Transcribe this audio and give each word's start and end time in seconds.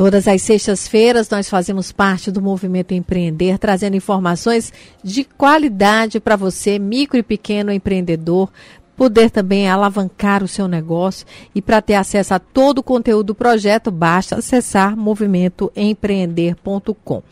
Todas 0.00 0.26
as 0.26 0.40
sextas-feiras 0.40 1.28
nós 1.28 1.46
fazemos 1.50 1.92
parte 1.92 2.30
do 2.30 2.40
movimento 2.40 2.94
Empreender, 2.94 3.58
trazendo 3.58 3.98
informações 3.98 4.72
de 5.04 5.24
qualidade 5.24 6.18
para 6.18 6.36
você, 6.36 6.78
micro 6.78 7.18
e 7.18 7.22
pequeno 7.22 7.70
empreendedor, 7.70 8.50
poder 9.00 9.30
também 9.30 9.66
alavancar 9.66 10.44
o 10.44 10.48
seu 10.48 10.68
negócio. 10.68 11.26
E 11.54 11.62
para 11.62 11.80
ter 11.80 11.94
acesso 11.94 12.34
a 12.34 12.38
todo 12.38 12.80
o 12.80 12.82
conteúdo 12.82 13.28
do 13.28 13.34
projeto, 13.34 13.90
basta 13.90 14.36
acessar 14.36 14.94
movimentoempreender.com. 14.94 17.22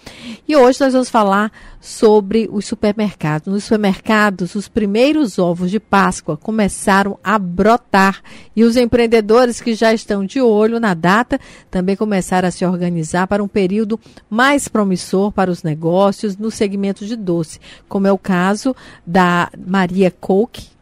E 0.49 0.57
hoje 0.57 0.81
nós 0.81 0.95
vamos 0.95 1.11
falar 1.11 1.53
sobre 1.79 2.49
os 2.51 2.65
supermercados. 2.65 3.53
Nos 3.53 3.65
supermercados, 3.65 4.55
os 4.55 4.67
primeiros 4.67 5.39
ovos 5.39 5.71
de 5.71 5.79
Páscoa 5.79 6.39
começaram 6.39 7.19
a 7.23 7.39
brotar 7.39 8.23
e 8.57 8.65
os 8.65 8.75
empreendedores 8.75 9.61
que 9.61 9.75
já 9.75 9.93
estão 9.93 10.25
de 10.25 10.41
olho 10.41 10.80
na 10.80 10.95
data 10.95 11.39
também 11.71 11.97
começaram 11.97 12.49
a 12.49 12.51
se 12.51 12.65
organizar 12.65 13.27
para 13.27 13.45
um 13.45 13.49
período 13.49 14.01
mais 14.30 14.69
promissor 14.69 15.30
para 15.33 15.51
os 15.51 15.63
negócios 15.63 16.35
no 16.35 16.51
segmento 16.51 17.05
de 17.05 17.15
doce, 17.15 17.61
como 17.87 18.07
é 18.07 18.13
o 18.13 18.16
caso 18.16 18.75
da 19.07 19.51
Maria 19.66 20.10
Coke, 20.10 20.77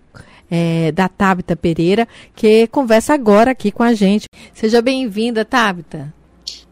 é, 0.51 0.93
da 0.93 1.09
Tabita 1.09 1.57
Pereira, 1.57 2.07
que 2.35 2.67
conversa 2.69 3.15
agora 3.15 3.51
aqui 3.51 3.71
com 3.71 3.83
a 3.83 3.95
gente. 3.95 4.27
Seja 4.53 4.81
bem-vinda, 4.81 5.45
Tabita. 5.45 6.13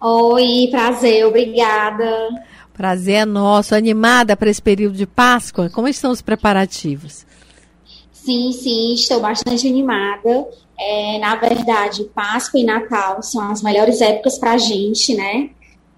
Oi, 0.00 0.68
prazer, 0.70 1.26
obrigada. 1.26 2.28
Prazer 2.72 3.14
é 3.14 3.24
nosso. 3.24 3.74
Animada 3.74 4.36
para 4.36 4.50
esse 4.50 4.60
período 4.60 4.96
de 4.96 5.06
Páscoa? 5.06 5.70
Como 5.70 5.88
estão 5.88 6.10
os 6.10 6.20
preparativos? 6.20 7.24
Sim, 8.12 8.52
sim, 8.52 8.94
estou 8.94 9.20
bastante 9.20 9.68
animada. 9.68 10.46
É, 10.78 11.18
na 11.18 11.36
verdade, 11.36 12.04
Páscoa 12.14 12.58
e 12.58 12.64
Natal 12.64 13.22
são 13.22 13.50
as 13.50 13.62
melhores 13.62 14.00
épocas 14.00 14.38
para 14.38 14.52
a 14.52 14.58
gente, 14.58 15.14
né? 15.14 15.50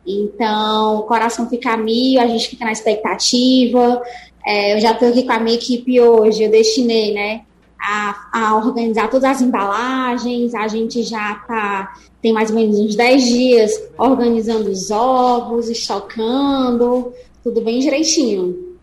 Então, 0.07 0.99
o 0.99 1.03
coração 1.03 1.49
fica 1.49 1.73
a 1.73 1.77
mil, 1.77 2.21
a 2.21 2.27
gente 2.27 2.49
fica 2.49 2.65
na 2.65 2.73
expectativa. 2.73 4.03
É, 4.47 4.75
eu 4.75 4.81
já 4.81 4.93
estou 4.93 5.09
aqui 5.09 5.25
com 5.25 5.33
a 5.33 5.41
minha 5.41 5.57
equipe 5.57 6.01
hoje, 6.01 6.45
eu 6.45 6.51
destinei, 6.51 7.13
né? 7.13 7.43
A, 7.81 8.29
a 8.33 8.57
organizar 8.57 9.09
todas 9.09 9.31
as 9.31 9.41
embalagens, 9.41 10.55
a 10.55 10.67
gente 10.69 11.03
já 11.03 11.35
tá, 11.47 11.95
tem 12.21 12.33
mais 12.33 12.51
ou 12.51 12.57
menos 12.57 12.79
uns 12.79 12.95
10 12.95 13.25
dias 13.25 13.73
organizando 13.99 14.71
os 14.71 14.91
ovos, 14.91 15.69
estocando, 15.69 17.13
tudo 17.43 17.61
bem 17.61 17.79
direitinho. 17.81 18.77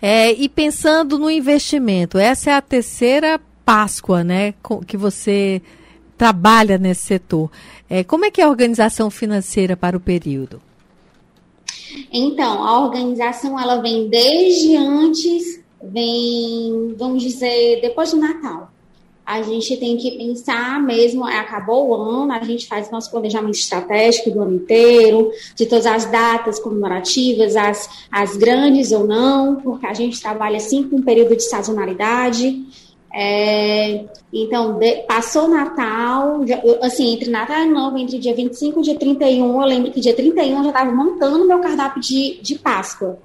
É, 0.00 0.32
e 0.32 0.48
pensando 0.48 1.18
no 1.18 1.30
investimento, 1.30 2.18
essa 2.18 2.50
é 2.50 2.54
a 2.54 2.60
terceira 2.60 3.40
Páscoa, 3.64 4.22
né, 4.22 4.52
que 4.86 4.96
você 4.96 5.62
trabalha 6.18 6.76
nesse 6.76 7.06
setor. 7.06 7.50
É, 7.88 8.04
como 8.04 8.26
é 8.26 8.30
que 8.30 8.40
é 8.40 8.44
a 8.44 8.48
organização 8.48 9.10
financeira 9.10 9.76
para 9.76 9.96
o 9.96 10.00
período? 10.00 10.60
Então, 12.12 12.62
a 12.62 12.80
organização 12.80 13.58
ela 13.58 13.80
vem 13.80 14.08
desde 14.08 14.76
antes 14.76 15.63
vem, 15.90 16.94
vamos 16.96 17.22
dizer, 17.22 17.80
depois 17.80 18.10
do 18.10 18.18
Natal. 18.18 18.70
A 19.24 19.40
gente 19.40 19.74
tem 19.78 19.96
que 19.96 20.18
pensar 20.18 20.82
mesmo, 20.82 21.26
é, 21.26 21.38
acabou 21.38 21.88
o 21.88 21.94
ano, 21.94 22.32
a 22.32 22.44
gente 22.44 22.66
faz 22.66 22.90
nosso 22.90 23.10
planejamento 23.10 23.54
estratégico 23.54 24.30
do 24.30 24.42
ano 24.42 24.56
inteiro, 24.56 25.30
de 25.56 25.64
todas 25.64 25.86
as 25.86 26.04
datas 26.04 26.60
comemorativas, 26.60 27.56
as, 27.56 27.88
as 28.12 28.36
grandes 28.36 28.92
ou 28.92 29.06
não, 29.06 29.56
porque 29.56 29.86
a 29.86 29.94
gente 29.94 30.20
trabalha 30.20 30.58
assim 30.58 30.82
com 30.82 30.96
um 30.96 31.02
período 31.02 31.34
de 31.36 31.42
sazonalidade. 31.42 32.64
É, 33.16 34.04
então, 34.30 34.78
de, 34.78 34.96
passou 35.04 35.44
o 35.44 35.48
Natal, 35.48 36.46
já, 36.46 36.60
assim, 36.82 37.14
entre 37.14 37.30
Natal 37.30 37.62
e 37.62 37.68
Novo, 37.68 37.96
entre 37.96 38.18
dia 38.18 38.34
25 38.34 38.80
e 38.80 38.82
dia 38.82 38.98
31, 38.98 39.62
eu 39.62 39.66
lembro 39.66 39.90
que 39.90 40.00
dia 40.00 40.14
31 40.14 40.58
eu 40.58 40.62
já 40.64 40.68
estava 40.68 40.92
montando 40.92 41.46
meu 41.46 41.60
cardápio 41.60 42.02
de, 42.02 42.40
de 42.42 42.58
Páscoa. 42.58 43.18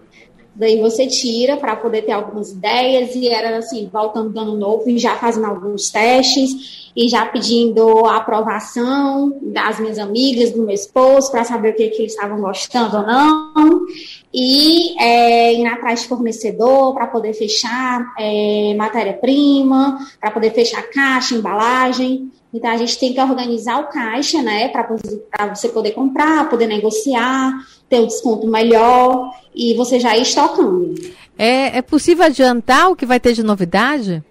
Daí 0.59 0.77
você 0.77 1.07
tira 1.07 1.55
para 1.55 1.73
poder 1.77 2.01
ter 2.01 2.11
algumas 2.11 2.51
ideias 2.51 3.15
e 3.15 3.29
era 3.29 3.59
assim, 3.59 3.89
voltando 3.91 4.33
do 4.33 4.57
novo 4.57 4.89
e 4.89 4.99
já 4.99 5.15
fazendo 5.15 5.45
alguns 5.45 5.89
testes 5.89 6.91
e 6.93 7.07
já 7.07 7.25
pedindo 7.25 8.05
a 8.05 8.17
aprovação 8.17 9.39
das 9.41 9.79
minhas 9.79 9.97
amigas, 9.97 10.51
do 10.51 10.63
meu 10.63 10.75
esposo, 10.75 11.31
para 11.31 11.45
saber 11.45 11.69
o 11.69 11.75
que, 11.77 11.87
que 11.87 12.01
eles 12.01 12.11
estavam 12.11 12.41
gostando 12.41 12.97
ou 12.97 13.03
não. 13.03 13.85
E 14.33 15.01
é, 15.01 15.53
indo 15.53 15.69
atrás 15.69 16.01
de 16.01 16.09
fornecedor 16.09 16.93
para 16.93 17.07
poder 17.07 17.33
fechar 17.33 18.13
é, 18.19 18.73
matéria-prima, 18.75 19.97
para 20.19 20.29
poder 20.29 20.51
fechar 20.51 20.83
caixa, 20.89 21.35
embalagem. 21.35 22.29
Então 22.53 22.69
a 22.71 22.77
gente 22.77 22.97
tem 22.97 23.13
que 23.13 23.21
organizar 23.21 23.79
o 23.79 23.87
caixa, 23.87 24.41
né, 24.41 24.69
para 24.69 25.53
você 25.53 25.69
poder 25.69 25.91
comprar, 25.91 26.49
poder 26.49 26.67
negociar, 26.67 27.53
ter 27.87 27.99
um 27.99 28.07
desconto 28.07 28.47
melhor 28.47 29.31
e 29.53 29.73
você 29.75 29.99
já 29.99 30.17
ir 30.17 30.23
estocando. 30.23 30.95
É, 31.38 31.77
é 31.77 31.81
possível 31.81 32.25
adiantar 32.25 32.91
o 32.91 32.95
que 32.95 33.05
vai 33.05 33.19
ter 33.19 33.33
de 33.33 33.43
novidade? 33.43 34.23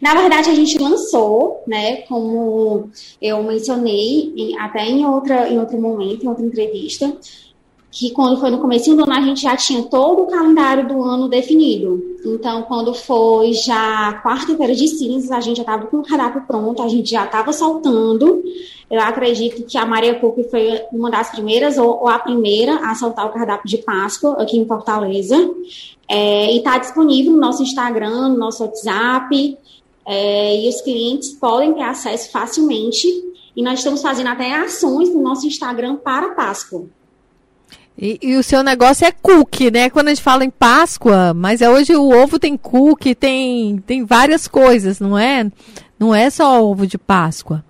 Na 0.00 0.14
verdade, 0.14 0.50
a 0.50 0.54
gente 0.54 0.78
lançou, 0.78 1.62
né, 1.66 2.02
como 2.02 2.90
eu 3.20 3.42
mencionei 3.42 4.32
em, 4.36 4.58
até 4.58 4.84
em, 4.84 5.04
outra, 5.04 5.48
em 5.48 5.58
outro 5.58 5.80
momento, 5.80 6.24
em 6.24 6.28
outra 6.28 6.44
entrevista, 6.44 7.16
que 7.90 8.10
quando 8.10 8.38
foi 8.38 8.50
no 8.50 8.58
começo 8.58 8.94
do 8.94 9.02
ano, 9.02 9.12
a 9.12 9.20
gente 9.22 9.42
já 9.42 9.56
tinha 9.56 9.82
todo 9.82 10.22
o 10.22 10.26
calendário 10.26 10.86
do 10.86 11.02
ano 11.02 11.28
definido. 11.28 12.02
Então, 12.24 12.62
quando 12.62 12.92
foi 12.92 13.52
já 13.54 14.20
quarta-feira 14.22 14.74
de 14.74 14.86
cinzas, 14.88 15.30
a 15.30 15.40
gente 15.40 15.56
já 15.56 15.62
estava 15.62 15.86
com 15.86 15.98
o 15.98 16.02
cardápio 16.02 16.42
pronto, 16.46 16.82
a 16.82 16.88
gente 16.88 17.10
já 17.10 17.24
estava 17.24 17.52
soltando. 17.52 18.42
Eu 18.90 19.00
acredito 19.00 19.64
que 19.64 19.78
a 19.78 19.86
Maria 19.86 20.18
Coupe 20.18 20.44
foi 20.44 20.82
uma 20.92 21.10
das 21.10 21.30
primeiras, 21.30 21.78
ou, 21.78 22.00
ou, 22.00 22.08
a 22.08 22.18
primeira, 22.18 22.76
a 22.76 22.94
soltar 22.94 23.26
o 23.26 23.32
cardápio 23.32 23.68
de 23.68 23.78
Páscoa 23.78 24.42
aqui 24.42 24.58
em 24.58 24.66
Fortaleza. 24.66 25.36
É, 26.06 26.52
e 26.52 26.58
está 26.58 26.78
disponível 26.78 27.32
no 27.32 27.38
nosso 27.38 27.62
Instagram, 27.62 28.28
no 28.30 28.38
nosso 28.38 28.62
WhatsApp, 28.62 29.58
é, 30.06 30.56
e 30.56 30.68
os 30.68 30.80
clientes 30.82 31.30
podem 31.32 31.72
ter 31.72 31.82
acesso 31.82 32.30
facilmente. 32.30 33.06
E 33.56 33.62
nós 33.62 33.78
estamos 33.80 34.02
fazendo 34.02 34.28
até 34.28 34.54
ações 34.54 35.12
no 35.12 35.22
nosso 35.22 35.46
Instagram 35.46 35.96
para 35.96 36.30
Páscoa. 36.30 36.86
E, 38.00 38.18
e, 38.22 38.36
o 38.36 38.42
seu 38.44 38.62
negócio 38.62 39.04
é 39.04 39.10
cookie, 39.10 39.72
né? 39.72 39.90
Quando 39.90 40.06
a 40.06 40.10
gente 40.10 40.22
fala 40.22 40.44
em 40.44 40.50
Páscoa, 40.50 41.34
mas 41.34 41.60
é 41.60 41.68
hoje 41.68 41.96
o 41.96 42.10
ovo 42.10 42.38
tem 42.38 42.56
cookie, 42.56 43.12
tem, 43.12 43.78
tem 43.78 44.04
várias 44.04 44.46
coisas, 44.46 45.00
não 45.00 45.18
é? 45.18 45.50
Não 45.98 46.14
é 46.14 46.30
só 46.30 46.62
ovo 46.62 46.86
de 46.86 46.96
Páscoa. 46.96 47.64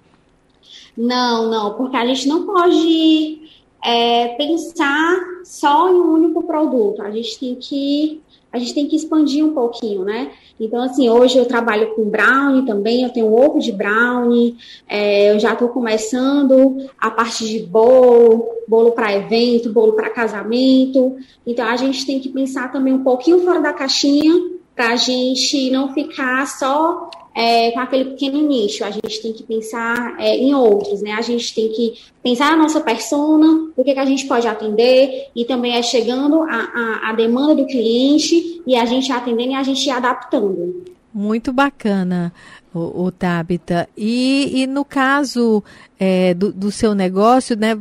Não, 0.95 1.49
não, 1.49 1.75
porque 1.75 1.97
a 1.97 2.05
gente 2.05 2.29
não 2.29 2.45
pode 2.45 3.48
é, 3.89 4.29
pensar 4.37 5.19
só 5.45 5.89
em 5.89 5.95
um 5.95 6.13
único 6.13 6.43
produto. 6.43 7.01
A 7.01 7.11
gente 7.11 7.41
tem 7.41 7.55
que 7.55 8.21
a 8.51 8.59
gente 8.59 8.75
tem 8.75 8.87
que 8.87 8.97
expandir 8.97 9.45
um 9.45 9.53
pouquinho, 9.53 10.05
né? 10.05 10.31
Então, 10.59 10.83
assim, 10.83 11.09
hoje 11.11 11.37
eu 11.37 11.45
trabalho 11.45 11.95
com 11.95 12.09
brownie 12.09 12.65
também, 12.65 13.03
eu 13.03 13.13
tenho 13.13 13.31
ovo 13.33 13.59
de 13.59 13.71
brownie, 13.71 14.57
é, 14.89 15.33
eu 15.33 15.39
já 15.39 15.53
estou 15.53 15.69
começando 15.69 16.89
a 16.99 17.11
parte 17.11 17.47
de 17.47 17.61
bolo, 17.61 18.49
bolo 18.67 18.93
para 18.93 19.15
evento, 19.15 19.71
bolo 19.71 19.93
para 19.93 20.09
casamento. 20.09 21.17
Então, 21.47 21.67
a 21.67 21.77
gente 21.77 22.07
tem 22.07 22.21
que 22.21 22.31
pensar 22.31 22.73
também 22.73 22.95
um 22.95 23.05
pouquinho 23.05 23.41
fora 23.45 23.61
da 23.61 23.73
caixinha 23.75 24.33
para 24.75 24.93
a 24.93 24.97
gente 24.97 25.71
não 25.71 25.93
ficar 25.93 26.47
só 26.47 27.11
é, 27.39 27.71
com 27.71 27.79
aquele 27.79 28.07
pequeno 28.07 28.49
nicho. 28.49 28.85
A 28.85 28.91
gente 28.91 29.23
tem 29.23 29.33
que 29.33 29.45
pensar 29.45 30.17
é, 30.19 30.37
em 30.37 30.53
outros, 30.57 31.01
né? 31.01 31.13
A 31.13 31.23
gente 31.23 31.55
tem 31.55 31.69
que 31.69 31.95
pensar 32.21 32.51
na 32.51 32.65
nossa 32.65 32.81
persona, 32.81 33.71
o 33.77 33.85
que, 33.85 33.95
que 33.95 34.01
a 34.01 34.05
gente 34.05 34.27
pode 34.27 34.49
atender, 34.49 35.29
e 35.37 35.45
também 35.45 35.77
é 35.77 35.83
chegando 35.83 36.43
a, 36.43 36.49
a, 36.57 37.11
a 37.11 37.13
demanda 37.13 37.55
do 37.55 37.67
cliente 37.67 38.61
e 38.67 38.75
a 38.75 38.85
gente 38.85 39.13
atendendo 39.13 39.53
e 39.53 39.55
a 39.55 39.63
gente 39.63 39.89
adaptando. 39.89 40.85
Muito 41.15 41.53
bacana 41.53 42.33
o, 42.75 43.05
o 43.05 43.13
Tabita. 43.13 43.89
E, 43.97 44.63
e 44.63 44.67
no 44.67 44.85
caso 44.85 45.63
é, 45.99 46.33
do, 46.33 46.53
do, 46.53 46.71
seu 46.71 46.95
negócio, 46.95 47.57
né? 47.57 47.77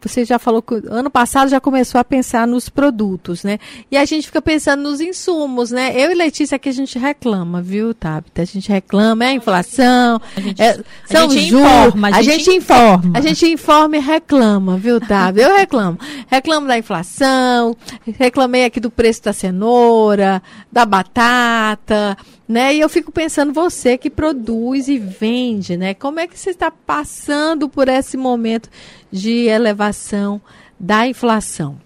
Você 0.00 0.24
já 0.24 0.38
falou 0.38 0.60
que 0.60 0.74
ano 0.88 1.08
passado 1.08 1.48
já 1.48 1.60
começou 1.60 2.00
a 2.00 2.04
pensar 2.04 2.46
nos 2.46 2.68
produtos, 2.68 3.44
né? 3.44 3.58
E 3.90 3.96
a 3.96 4.04
gente 4.04 4.26
fica 4.26 4.42
pensando 4.42 4.82
nos 4.82 5.00
insumos, 5.00 5.70
né? 5.70 5.92
Eu 5.94 6.10
e 6.10 6.14
Letícia 6.14 6.56
aqui 6.56 6.68
a 6.68 6.72
gente 6.72 6.98
reclama, 6.98 7.62
viu, 7.62 7.94
Tabita? 7.94 8.42
A 8.42 8.44
gente 8.44 8.68
reclama, 8.68 9.24
é 9.24 9.28
a 9.28 9.32
inflação, 9.32 10.20
a 10.36 10.40
gente, 10.40 10.60
é, 10.60 10.80
são 11.06 11.26
a 11.26 11.28
gente 11.28 11.48
juros, 11.48 11.66
informa, 11.68 12.08
a, 12.08 12.16
a 12.16 12.22
gente, 12.22 12.50
informa. 12.50 13.12
A 13.14 13.20
gente 13.20 13.46
informa 13.46 13.96
e 13.96 14.00
reclama, 14.00 14.76
viu, 14.76 15.00
Tabita? 15.00 15.46
Eu 15.46 15.56
reclamo. 15.56 15.98
reclamo 16.26 16.66
da 16.66 16.76
inflação, 16.76 17.76
reclamei 18.18 18.64
aqui 18.64 18.80
do 18.80 18.90
preço 18.90 19.22
da 19.22 19.32
cenoura, 19.32 20.42
da 20.72 20.84
batata, 20.84 22.16
né? 22.48 22.74
E 22.74 22.80
eu 22.80 22.88
fico 22.88 23.12
pensando, 23.12 23.52
você 23.52 23.96
que 23.96 24.10
produz 24.10 24.29
e 24.32 24.98
vende, 24.98 25.76
né? 25.76 25.94
Como 25.94 26.20
é 26.20 26.26
que 26.26 26.38
você 26.38 26.50
está 26.50 26.70
passando 26.70 27.68
por 27.68 27.88
esse 27.88 28.16
momento 28.16 28.68
de 29.10 29.46
elevação 29.46 30.40
da 30.78 31.06
inflação? 31.06 31.76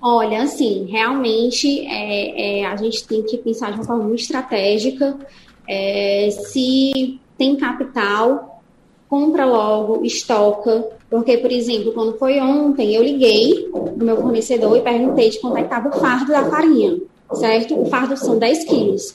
Olha, 0.00 0.42
assim, 0.42 0.86
realmente 0.88 1.86
é, 1.86 2.60
é, 2.60 2.66
a 2.66 2.76
gente 2.76 3.06
tem 3.06 3.22
que 3.22 3.38
pensar 3.38 3.72
de 3.72 3.78
uma 3.78 3.84
forma 3.84 4.04
muito 4.04 4.20
estratégica. 4.20 5.18
É, 5.68 6.28
se 6.30 7.18
tem 7.36 7.56
capital, 7.56 8.62
compra 9.08 9.44
logo, 9.44 10.04
estoca. 10.04 10.84
Porque, 11.08 11.38
por 11.38 11.52
exemplo, 11.52 11.92
quando 11.92 12.18
foi 12.18 12.40
ontem, 12.40 12.94
eu 12.94 13.02
liguei 13.02 13.68
no 13.96 14.04
meu 14.04 14.16
fornecedor 14.16 14.76
e 14.76 14.82
perguntei 14.82 15.30
de 15.30 15.40
quanto 15.40 15.56
é 15.58 15.62
estava 15.62 15.88
o 15.88 16.00
fardo 16.00 16.32
da 16.32 16.44
farinha, 16.50 16.98
certo? 17.32 17.80
O 17.80 17.86
fardo 17.86 18.16
são 18.16 18.38
10 18.38 18.64
quilos. 18.64 19.14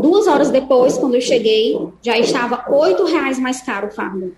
Duas 0.00 0.26
horas 0.26 0.50
depois, 0.50 0.96
quando 0.96 1.14
eu 1.14 1.20
cheguei, 1.20 1.78
já 2.02 2.18
estava 2.18 2.64
R$ 2.68 3.10
reais 3.10 3.38
mais 3.38 3.60
caro 3.62 3.88
o 3.88 3.90
fardo 3.90 4.32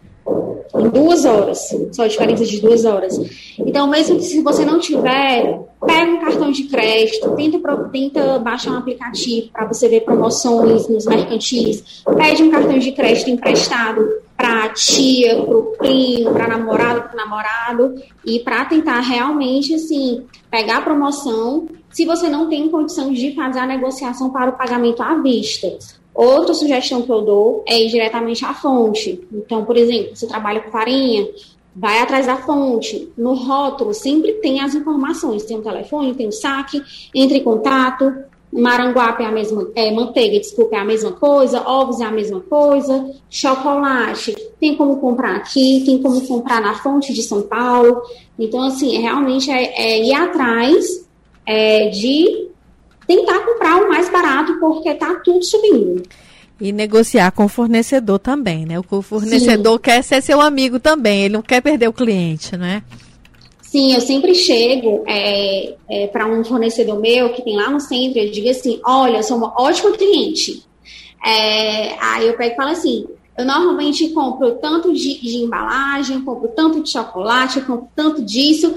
em 0.74 0.88
duas 0.88 1.24
horas, 1.24 1.68
só 1.92 2.04
a 2.04 2.08
diferença 2.08 2.44
de 2.44 2.60
duas 2.60 2.84
horas. 2.84 3.18
Então, 3.58 3.86
mesmo 3.86 4.16
que 4.16 4.24
se 4.24 4.40
você 4.40 4.64
não 4.64 4.78
tiver, 4.78 5.60
pega 5.86 6.10
um 6.10 6.20
cartão 6.20 6.50
de 6.50 6.64
crédito, 6.64 7.30
tenta, 7.36 7.58
tenta 7.92 8.38
baixar 8.38 8.72
um 8.72 8.78
aplicativo 8.78 9.50
para 9.52 9.66
você 9.66 9.88
ver 9.88 10.00
promoções 10.00 10.88
nos 10.88 11.06
mercantis, 11.06 12.02
pede 12.16 12.42
um 12.42 12.50
cartão 12.50 12.78
de 12.78 12.92
crédito 12.92 13.30
emprestado 13.30 14.22
para 14.36 14.64
a 14.64 14.68
tia, 14.70 15.40
para 15.42 15.56
o 15.56 15.62
primo, 15.78 16.32
para 16.32 16.48
namorado, 16.48 17.02
para 17.02 17.12
o 17.12 17.16
namorado, 17.16 17.94
e 18.24 18.40
para 18.40 18.64
tentar 18.64 19.00
realmente, 19.00 19.74
assim, 19.74 20.24
pegar 20.50 20.78
a 20.78 20.82
promoção, 20.82 21.68
se 21.92 22.04
você 22.04 22.28
não 22.28 22.48
tem 22.48 22.68
condição 22.68 23.12
de 23.12 23.34
fazer 23.34 23.60
a 23.60 23.66
negociação 23.66 24.30
para 24.30 24.50
o 24.50 24.56
pagamento 24.56 25.02
à 25.02 25.14
vista. 25.14 25.78
Outra 26.14 26.52
sugestão 26.52 27.02
que 27.02 27.10
eu 27.10 27.22
dou 27.22 27.64
é 27.66 27.80
ir 27.80 27.88
diretamente 27.88 28.44
à 28.44 28.52
fonte. 28.52 29.26
Então, 29.32 29.64
por 29.64 29.76
exemplo, 29.76 30.14
você 30.14 30.26
trabalha 30.26 30.60
com 30.60 30.70
farinha, 30.70 31.26
vai 31.74 32.00
atrás 32.00 32.26
da 32.26 32.36
fonte. 32.36 33.10
No 33.16 33.34
rótulo 33.34 33.94
sempre 33.94 34.32
tem 34.34 34.60
as 34.60 34.74
informações. 34.74 35.44
Tem 35.44 35.58
o 35.58 35.62
telefone, 35.62 36.14
tem 36.14 36.28
o 36.28 36.32
saque, 36.32 36.82
entre 37.14 37.38
em 37.38 37.44
contato. 37.44 38.12
Maranguape 38.52 39.22
é 39.22 39.26
a 39.26 39.32
mesma, 39.32 39.66
é, 39.74 39.90
manteiga, 39.90 40.38
desculpa, 40.38 40.76
é 40.76 40.78
a 40.78 40.84
mesma 40.84 41.12
coisa, 41.12 41.66
ovos 41.66 42.02
é 42.02 42.04
a 42.04 42.10
mesma 42.10 42.38
coisa, 42.40 43.10
chocolate, 43.30 44.34
tem 44.60 44.76
como 44.76 44.98
comprar 44.98 45.36
aqui, 45.36 45.82
tem 45.86 46.02
como 46.02 46.20
comprar 46.26 46.60
na 46.60 46.74
fonte 46.74 47.14
de 47.14 47.22
São 47.22 47.40
Paulo. 47.40 48.02
Então, 48.38 48.60
assim, 48.60 48.94
é, 48.94 49.00
realmente 49.00 49.50
é, 49.50 49.72
é 49.74 50.04
ir 50.04 50.12
atrás 50.12 51.01
é, 51.46 51.88
de 51.88 52.48
tentar 53.06 53.40
comprar 53.40 53.82
o 53.82 53.88
mais 53.88 54.08
barato, 54.08 54.58
porque 54.58 54.88
está 54.88 55.14
tudo 55.24 55.44
subindo. 55.44 56.02
E 56.60 56.70
negociar 56.70 57.32
com 57.32 57.46
o 57.46 57.48
fornecedor 57.48 58.18
também, 58.18 58.64
né? 58.64 58.78
O 58.78 59.02
fornecedor 59.02 59.74
Sim. 59.74 59.82
quer 59.82 60.02
ser 60.02 60.22
seu 60.22 60.40
amigo 60.40 60.78
também, 60.78 61.24
ele 61.24 61.34
não 61.34 61.42
quer 61.42 61.60
perder 61.60 61.88
o 61.88 61.92
cliente, 61.92 62.56
né? 62.56 62.82
Sim, 63.60 63.94
eu 63.94 64.02
sempre 64.02 64.34
chego 64.34 65.02
é, 65.06 65.74
é, 65.88 66.06
para 66.06 66.26
um 66.26 66.44
fornecedor 66.44 67.00
meu 67.00 67.32
que 67.32 67.40
tem 67.40 67.56
lá 67.56 67.70
no 67.70 67.80
centro 67.80 68.18
eu 68.18 68.30
digo 68.30 68.50
assim: 68.50 68.78
olha, 68.84 69.16
eu 69.16 69.22
sou 69.22 69.38
uma 69.38 69.54
ótima 69.58 69.92
cliente. 69.92 70.62
É, 71.24 71.96
aí 71.98 72.26
eu 72.26 72.36
pego 72.36 72.52
e 72.52 72.56
falo 72.56 72.68
assim: 72.68 73.06
eu 73.36 73.46
normalmente 73.46 74.08
compro 74.10 74.56
tanto 74.56 74.92
de, 74.92 75.18
de 75.18 75.38
embalagem, 75.38 76.20
compro 76.20 76.48
tanto 76.48 76.82
de 76.82 76.90
chocolate, 76.90 77.62
compro 77.62 77.88
tanto 77.96 78.22
disso. 78.22 78.74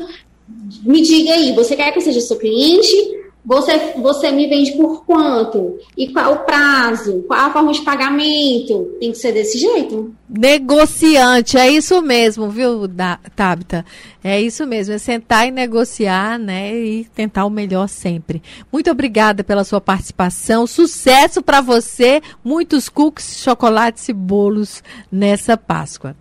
Me 0.84 1.02
diga 1.02 1.34
aí, 1.34 1.54
você 1.54 1.76
quer 1.76 1.92
que 1.92 2.00
eu 2.00 2.04
seja 2.04 2.22
seu 2.22 2.38
cliente? 2.38 3.26
Você, 3.46 3.94
você 3.98 4.32
me 4.32 4.48
vende 4.48 4.72
por 4.72 5.06
quanto? 5.06 5.78
E 5.96 6.12
qual 6.12 6.34
o 6.34 6.40
prazo? 6.40 7.24
Qual 7.28 7.40
a 7.40 7.54
forma 7.54 7.72
de 7.72 7.82
pagamento? 7.82 8.96
Tem 9.00 9.12
que 9.12 9.20
ser 9.20 9.34
desse 9.34 9.60
jeito. 9.60 10.16
Negociante, 10.28 11.56
é 11.56 11.70
isso 11.70 12.02
mesmo, 12.02 12.50
viu, 12.50 12.90
Tabita? 13.36 13.86
É 14.24 14.42
isso 14.42 14.66
mesmo, 14.66 14.96
é 14.96 14.98
sentar 14.98 15.48
e 15.48 15.52
negociar, 15.52 16.40
né? 16.40 16.76
E 16.76 17.06
tentar 17.06 17.46
o 17.46 17.52
melhor 17.52 17.88
sempre. 17.88 18.42
Muito 18.74 18.90
obrigada 18.90 19.44
pela 19.44 19.64
sua 19.64 19.80
participação. 19.80 20.66
Sucesso 20.66 21.44
para 21.44 21.62
você. 21.62 22.24
Muitos 22.44 22.90
cookies, 22.90 23.38
chocolates 23.38 24.10
e 24.10 24.14
bolos 24.14 24.82
nessa 25.12 25.56
Páscoa. 25.56 26.16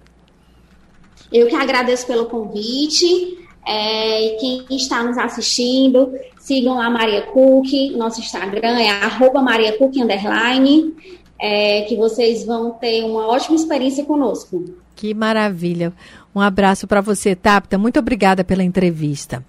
Eu 1.32 1.46
que 1.46 1.56
agradeço 1.56 2.06
pelo 2.06 2.26
convite. 2.26 3.43
É, 3.66 4.26
e 4.26 4.36
quem 4.36 4.76
está 4.76 5.02
nos 5.02 5.16
assistindo, 5.16 6.12
sigam 6.38 6.74
lá 6.74 6.90
Maria 6.90 7.22
Cook, 7.22 7.92
nosso 7.96 8.20
Instagram 8.20 8.78
é 8.78 8.90
arroba 8.90 9.40
Maria 9.40 9.76
Cook 9.78 9.96
underline, 9.96 10.94
é, 11.38 11.82
que 11.82 11.96
vocês 11.96 12.44
vão 12.44 12.72
ter 12.72 13.02
uma 13.04 13.26
ótima 13.26 13.56
experiência 13.56 14.04
conosco. 14.04 14.64
Que 14.94 15.14
maravilha. 15.14 15.92
Um 16.34 16.40
abraço 16.40 16.86
para 16.86 17.00
você, 17.00 17.34
Tapta. 17.34 17.78
Muito 17.78 17.98
obrigada 17.98 18.44
pela 18.44 18.62
entrevista. 18.62 19.44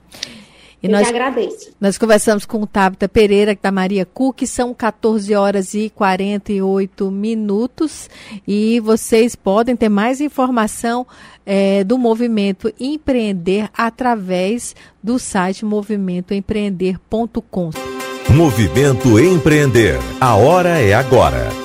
E 0.85 0.87
Eu 0.87 0.91
nós, 0.91 1.07
agradeço. 1.07 1.71
Nós 1.81 1.97
conversamos 1.97 2.45
com 2.45 2.61
o 2.61 2.67
Tabita 2.67 3.09
Pereira, 3.09 3.57
da 3.59 3.71
Maria 3.71 4.05
Cook, 4.05 4.45
são 4.45 4.71
14 4.73 5.33
horas 5.33 5.73
e 5.73 5.89
48 5.89 7.09
minutos. 7.09 8.07
E 8.47 8.79
vocês 8.79 9.35
podem 9.35 9.75
ter 9.75 9.89
mais 9.89 10.21
informação 10.21 11.07
é, 11.45 11.83
do 11.83 11.97
movimento 11.97 12.71
Empreender 12.79 13.69
através 13.75 14.73
do 15.01 15.17
site 15.19 15.65
movimentoempreender.com. 15.65 17.71
Movimento 18.29 19.19
Empreender. 19.19 19.97
A 20.19 20.35
hora 20.35 20.79
é 20.79 20.93
agora. 20.93 21.64